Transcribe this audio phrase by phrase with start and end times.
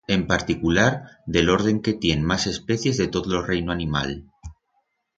[0.13, 0.85] En particular,
[1.35, 4.21] de l'orden que tien mas especies de tot lo reino animal.